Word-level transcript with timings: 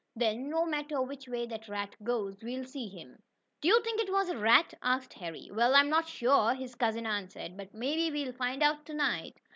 "Then, 0.15 0.49
no 0.49 0.65
matter 0.65 0.99
which 0.99 1.27
way 1.27 1.45
that 1.45 1.67
rat 1.67 1.95
goes, 2.03 2.41
we'll 2.41 2.65
see 2.65 2.87
him." 2.87 3.21
"Do 3.61 3.67
you 3.67 3.83
think 3.83 4.01
it 4.01 4.11
was 4.11 4.29
a 4.29 4.37
rat?" 4.39 4.73
asked 4.81 5.13
Harry. 5.13 5.51
"Well, 5.53 5.75
I'm 5.75 5.89
not 5.89 6.07
sure," 6.07 6.55
his 6.55 6.73
cousin 6.73 7.05
answered. 7.05 7.55
"But 7.55 7.75
maybe 7.75 8.09
we'll 8.09 8.33
find 8.33 8.63
out 8.63 8.83
to 8.87 8.95
night." 8.95 9.37